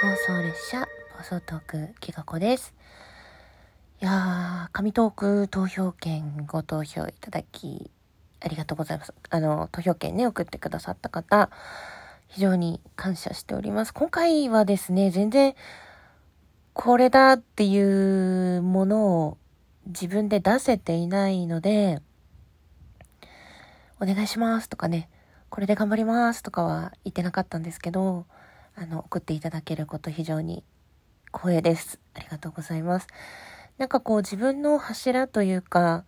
[0.00, 2.72] 放送列車、放送トーク、きがこです。
[4.00, 7.90] いやー、紙トーク投票券ご投票いただき、
[8.38, 9.12] ありがとうございます。
[9.28, 11.50] あの、投票券ね、送ってくださった方、
[12.28, 13.92] 非常に感謝しております。
[13.92, 15.56] 今回はですね、全然、
[16.74, 19.38] これだっていうものを
[19.86, 22.00] 自分で出せていないので、
[24.00, 25.10] お願いしますとかね、
[25.50, 28.26] これで頑張りますとかは言ってなかったんですけど、
[28.80, 30.62] あの、送っていただけること非常に
[31.34, 31.98] 光栄です。
[32.14, 33.08] ありがとうございます。
[33.76, 36.04] なんかこう自分の柱というか、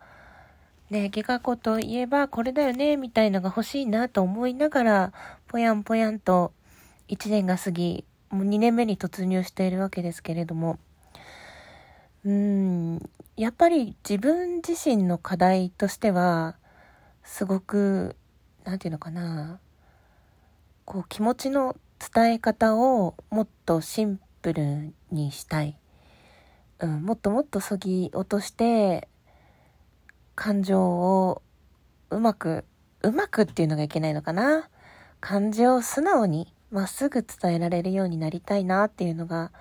[0.89, 5.13] ね、ギガ子といえばこれだよね、みたいのが欲しいなと思いながら、
[5.49, 6.53] ぽやんぽやんと
[7.09, 10.79] 1年が過ぎ、もう2年目に突入しているわけですけれども、
[12.23, 16.55] うーん、やっぱり自分自身の課題としては、
[17.23, 18.15] すごく、
[18.63, 19.59] なんていうのかな、
[20.85, 21.75] こう気持ちの
[22.13, 25.77] 伝え方をもっとシンプルにしたい。
[26.79, 29.07] うん、もっともっとそぎ落として、
[30.33, 31.43] 感情を
[32.09, 32.65] うまく、
[33.03, 34.67] うまくっていうのがいけないのかな。
[35.19, 39.51] 感情を素直にまっすぐ伝えられるようになりたいなっていうのが、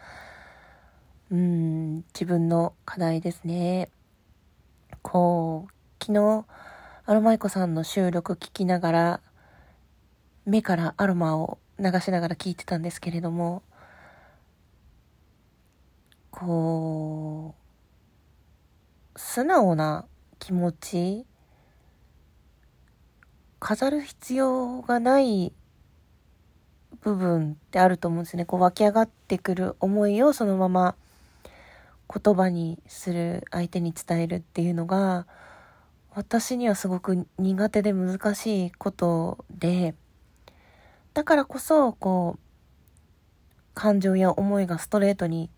[1.30, 3.90] うん、自分の課題ですね。
[5.02, 6.46] こう、昨日、
[7.04, 9.20] アロマイコさんの収録聞きながら、
[10.46, 13.62] 目からアロマを流しながら聞いてたんですけれども、
[16.30, 17.54] こ
[19.14, 20.04] う、素直な
[20.38, 21.26] 気持ち、
[23.58, 25.52] 飾る必要がない
[27.02, 28.44] 部分ってあると思うんですね。
[28.44, 30.94] こう湧き上がってくる思いをそのまま
[32.12, 35.26] 言葉にする、相手に伝えるっていうのが、
[36.12, 39.94] 私にはすごく苦手で難しいことで、
[41.14, 42.40] だからこそ、こう、
[43.74, 45.50] 感情や思いがストレートに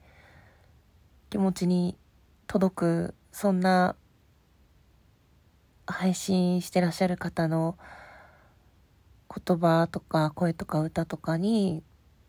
[1.31, 1.97] 気持ちに
[2.47, 3.97] 届く、そんな
[5.87, 7.77] 配信してらっしゃる方の
[9.33, 11.83] 言葉とか声とか歌とかに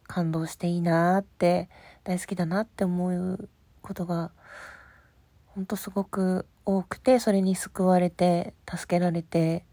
[0.07, 1.69] 感動していいなって
[2.03, 3.49] 大好きだなって思う
[3.81, 4.31] ことが
[5.47, 9.65] ほんとすごく多くてそれに救われて助けられて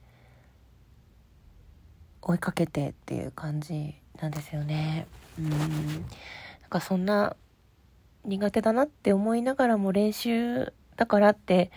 [2.22, 5.06] 追いかけてっていう感じなんですよね。
[5.38, 5.50] うん。
[5.50, 5.60] なん
[6.68, 7.36] かそんな
[8.24, 11.70] 苦手だなって思いながらも練習だからって、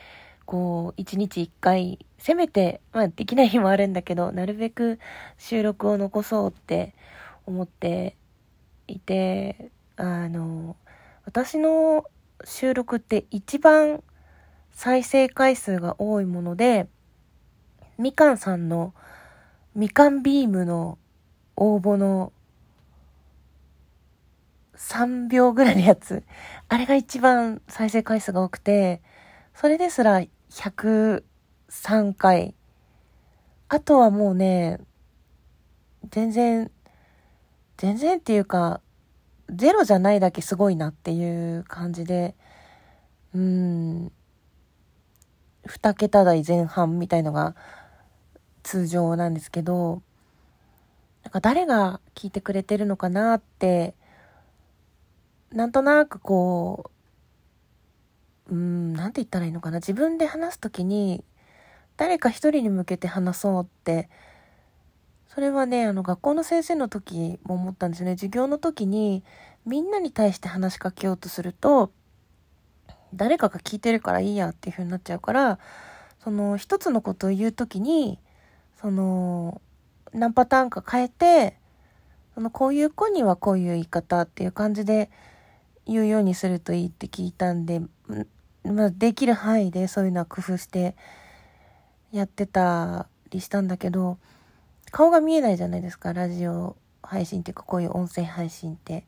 [0.46, 5.00] こう、一日一回、せめて、まあできない日もあるんだけど、なるべく
[5.38, 6.94] 収録を残そうって
[7.46, 8.18] 思って
[8.88, 10.76] いて、あの、
[11.26, 12.06] 私の
[12.44, 14.04] 収録って一番
[14.72, 16.88] 再生回数が多いもので、
[17.98, 18.94] みかんさんの
[19.76, 20.98] みかんビームの
[21.56, 22.32] 応募の
[24.76, 26.24] 3秒ぐらいのやつ。
[26.68, 29.02] あれが一番再生回数が多くて、
[29.56, 31.24] それですら103
[32.16, 32.54] 回。
[33.70, 34.80] あとはもうね、
[36.10, 36.70] 全然、
[37.78, 38.82] 全然っていうか、
[39.50, 42.36] ゼロじゃないだけすごいなっていう感じで、
[43.34, 44.12] うん、
[45.66, 47.56] 二桁台前半みたいのが
[48.64, 50.02] 通常なんですけど、
[51.24, 53.96] なんか誰が聞いてくれてるのかなって、
[55.52, 56.92] なんとなくこ
[58.50, 59.78] う、うん、なんて言ったらいいのかな。
[59.78, 61.24] 自分で話すときに、
[61.96, 64.10] 誰か一人に向けて話そうって、
[65.28, 68.12] それはね、あの、学校の先生の時も思ったんですね。
[68.12, 69.24] 授業の時に、
[69.66, 71.92] みんなに対して話しかけようとすると、
[73.14, 75.60] 誰かが聞いてるからいいやっていう風になっちゃうから、
[76.24, 78.20] その、一つのことを言う時に、
[78.84, 79.62] その、
[80.12, 81.56] 何パターンか変えて、
[82.36, 85.10] その、こういう子にはこういう言い方っていう感じで
[85.86, 87.82] 言うようにするといいって聞いたんで、
[88.66, 90.98] まあ、できる範囲でそういうのは工夫して
[92.12, 94.18] やってたりしたんだけど、
[94.92, 99.06] 顔が見えないじゃないですか、ラジオ配信っていうかこういう音声配信って。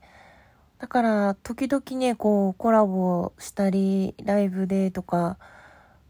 [0.80, 5.38] だから、時々ね、こう、コラボしたり、ライブでとか、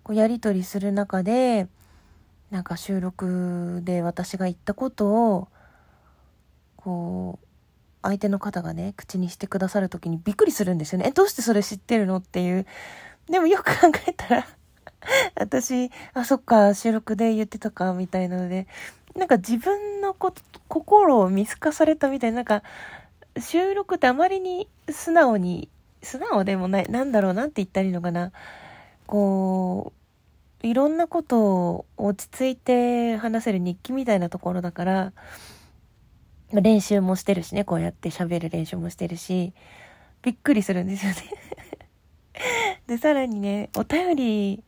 [0.04, 1.68] こうやりとりする中で、
[2.56, 5.50] なんか収録で私が言ったことを、
[6.78, 7.48] こう、
[8.02, 11.08] 相手の方がね、口にしてくださる時にびっくりするんですよね。
[11.10, 12.66] え、どうしてそれ知ってるのっていう。
[13.30, 14.48] でもよく考えたら
[15.36, 18.68] 私、あ、そっか、収録で言ってたか、みたいなので、
[19.18, 20.34] なんか自分のこ
[20.70, 22.64] 心を見透かされたみたいな、なんか、
[23.38, 25.68] 収録ってあまりに素直に、
[26.02, 28.32] 素直でもない、なんだろう、なんて言ったらいいのかな。
[29.08, 30.05] こう、
[30.66, 35.14] いろんなことを落ち着いて話せる日記みたいなところだから、
[36.52, 39.54] 練習もしてるしね、こうやって喋る練習もしてるし、
[40.24, 41.18] びっくりするんですよね。
[42.88, 44.64] で、さらにね、お便り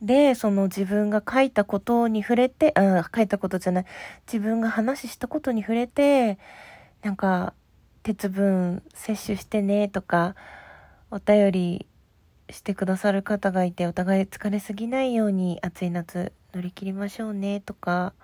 [0.00, 3.84] で、その自分が書いたことに触れて、あ、書いたことじゃない、
[4.26, 6.38] 自分が話したことに触れて、
[7.02, 7.52] なんか、
[8.02, 10.36] 鉄分摂取してねとか、
[11.10, 11.86] お便り
[12.54, 18.14] してくださる方がいて、お互い疲れすぎないように暑い夏乗り切りましょうねとか、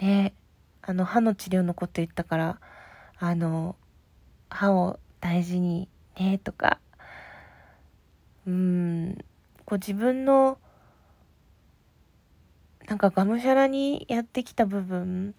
[0.00, 0.34] ね、
[0.82, 2.60] あの、歯の治療のこと言ったから、
[3.18, 3.76] あの、
[4.50, 5.88] 歯を大事に
[6.18, 6.80] ねとか、
[8.46, 9.24] うん、
[9.64, 10.58] こう自分の、
[12.86, 15.34] なんかがむしゃらにやってきた部分、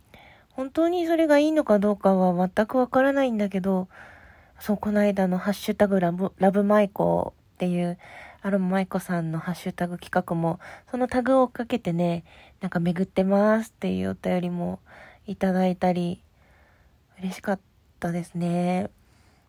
[0.51, 3.89] 本当にそれがいいのかどうかは全くわからないんだけど、
[4.59, 7.97] そう、この間のハッシュタグラブ、ラブマイコっていう、
[8.41, 10.59] アロママイコさんのハッシュタグ企画も、
[10.91, 12.25] そのタグをかけてね、
[12.59, 14.79] なんか巡ってますっていうお便りも
[15.25, 16.21] いただいたり、
[17.19, 17.59] 嬉しかっ
[18.01, 18.91] たですね。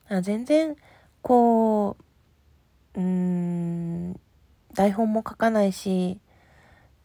[0.08, 0.76] あ全然、
[1.20, 1.97] こ
[2.94, 4.20] う、うーん、
[4.73, 6.20] 台本も書かないし、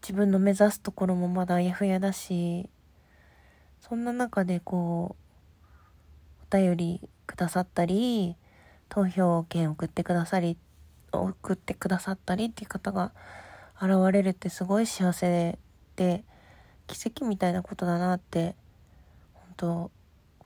[0.04, 2.70] 自分の目指すところもまだあやふやだし、
[3.82, 5.16] そんな中でこ
[6.52, 8.36] う、お便りくださったり、
[8.88, 10.56] 投票券送ってくださりっ、
[11.20, 13.12] 送ってくださったりっていう方が
[13.82, 15.58] 現れるってすごい幸せ
[15.96, 16.24] で、
[16.88, 18.56] 奇跡みたいなことだなって、
[19.34, 19.92] 本当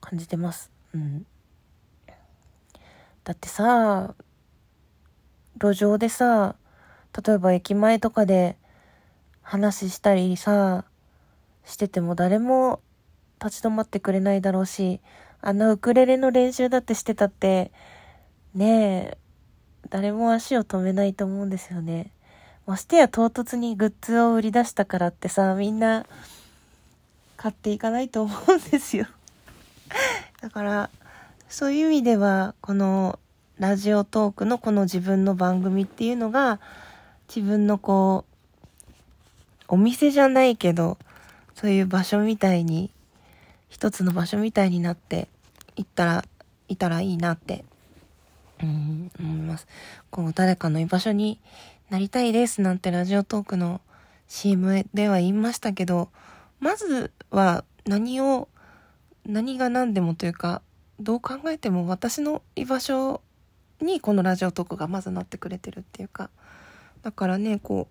[0.00, 0.70] 感じてます。
[0.94, 1.26] うん。
[3.24, 4.14] だってさ、
[5.58, 6.56] 路上でさ、
[7.26, 8.56] 例えば駅前とかで
[9.42, 10.84] 話したりさ、
[11.64, 12.80] してても誰も
[13.42, 15.00] 立ち止まってくれないだろうし、
[15.40, 17.72] あのウクレレの練習だってしてたって、
[18.54, 19.18] ねえ、
[19.90, 22.10] 誰も足を止めないと思うんですよね。
[22.66, 26.04] ましてや唐突にグッズを売り出したからってさ、みんな
[27.36, 29.06] 買っていかないと思うんですよ。
[30.42, 30.90] だから、
[31.48, 33.20] そういう意味では、この
[33.58, 36.60] ラジオトークのこの自分の番組っていうのが、
[37.28, 40.98] 自分のこう、お店じゃないけど、
[41.54, 42.90] そういう場所みたいに、
[43.68, 45.28] 一つの場所みたいになって
[45.76, 46.24] いったら、
[46.68, 47.64] いたらいいなって、
[49.56, 49.66] ます。
[50.10, 51.40] こう、誰かの居場所に
[51.88, 53.80] なりたいですなんてラジオトークの
[54.28, 56.10] CM では言いましたけど、
[56.60, 58.48] まずは何を、
[59.24, 60.62] 何が何でもというか、
[61.00, 63.20] どう考えても私の居場所
[63.80, 66.30] にこのラジオトークがまずなってくれてるっていうか、
[67.02, 67.88] だからね、こ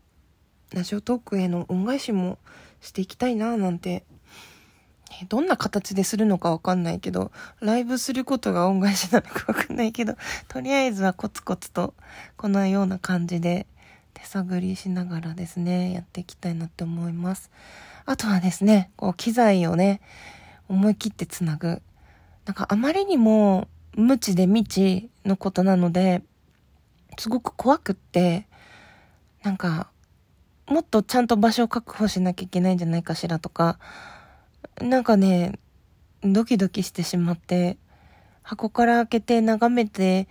[0.72, 2.38] う、ラジオトークへの恩返しも
[2.82, 4.04] していきたいななんて、
[5.30, 7.32] どんな形でするのかわかんないけど、
[7.62, 10.16] ライブすることが恩返しなのかわかんないけど、
[10.48, 11.94] とりあえずはコツコツと、
[12.38, 13.68] このような感じで、
[14.14, 17.52] 手探りしながらですね、やっていきたいなって思います。
[18.06, 20.02] あとはですね、こう、機材をね、
[20.68, 21.82] 思い切ってつなぐ。
[22.46, 26.22] なんかあまりにも無知で未知のことなので、
[27.18, 28.48] すごく怖くって、
[29.44, 29.90] なんか、
[30.68, 33.80] もっとちゃんと場所を確保しなきゃいけないんじゃないかしらとか、
[34.82, 35.54] なんかね、
[36.24, 37.78] ドキドキしてしまって、
[38.44, 40.28] 箱から開けて眺めて、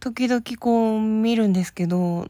[0.00, 2.28] 時々こう見るんですけど、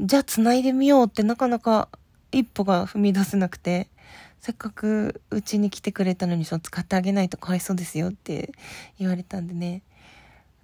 [0.00, 1.88] じゃあ繋いでみようってなかなか
[2.30, 3.88] 一歩が踏み出せなくて、
[4.40, 8.52] せっかくうちに来てくれたのにそう使ってあげないとかわいそうですよって
[8.98, 9.82] 言われたんでね、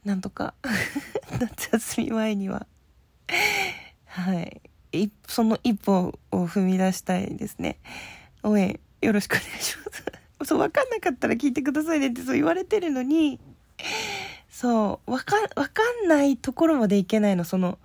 [0.04, 0.54] なんとか
[1.40, 2.66] 夏休み前には
[4.06, 4.60] はい。
[5.26, 7.78] その一歩を踏み出したいですね。
[8.44, 10.04] 応援よろしくお願いします。
[10.48, 13.40] そう、わかんなかったら聞いてくださいねってそう言われてるのに、
[14.50, 17.78] そう、わか、わかんないところまでいけないの、その、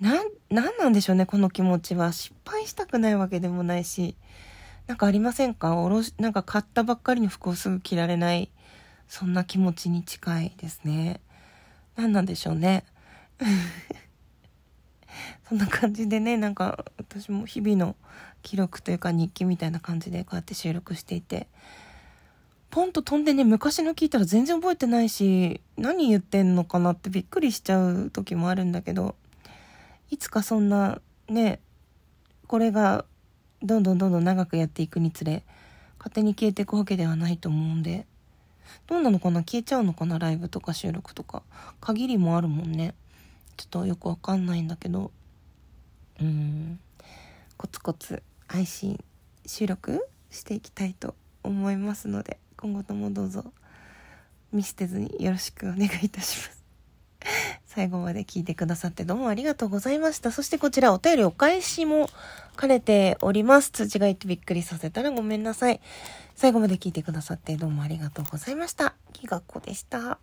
[0.00, 2.12] なん、なんなんでしょうね、この気持ちは。
[2.12, 4.16] 失敗したくないわけでもないし、
[4.86, 5.76] なんかありませんか？
[5.76, 8.50] おろし、なんか買ったばっかりの服をすぐ着られない、
[9.08, 11.20] そんな気持ちに近いですね。
[11.96, 12.84] 何なんでしょうね。
[15.48, 17.94] そんな感じでね、なんか私も日々の
[18.42, 21.48] 記録というか日記みたいな感じでこうやって収録していて、
[22.70, 29.16] ポンと飛んでね、昔の聞いたら全然覚えてないし、何言ってんのかなってびっくりしちゃう時もあるんだけど、
[30.10, 31.60] いつかそんな、ね、
[32.46, 33.04] これが
[33.62, 35.44] どんどんどんどん長くやっていくにつれ、
[35.98, 38.06] 勝手に消えていくわけではないと思うんで、
[38.86, 41.42] どうなのかな消えちゃうのかなライブとか収録とか。
[41.80, 42.94] 限りもあるもんね。
[43.56, 45.10] ちょっとよくわかんないんだけど、
[46.20, 46.78] うん、
[47.56, 48.98] コツコツ配信
[49.46, 51.14] 収録していきたいと
[51.44, 53.44] 思いますので、今後ともどうぞ
[54.52, 56.64] 見捨てずによろしくお願いいたします。
[57.66, 60.32] 最後まで聞いてくださってどうもありがとうございました。
[60.32, 62.10] そしてこちらお便りお返しも
[62.58, 63.70] 兼ねております。
[63.70, 65.80] 通知が言ってびっくりさせたらごめんなさい。
[66.34, 68.96] 最後まで聞いてくださってどうもありがとうございました。
[69.12, 70.18] きがこでした。